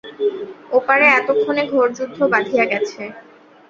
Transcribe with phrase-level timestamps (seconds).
[0.71, 3.01] ওপারে এতক্ষণে ঘোর যুদ্ধ বাধিয়া গেছে।